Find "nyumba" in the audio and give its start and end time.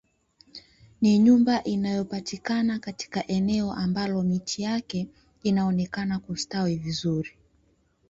1.19-1.63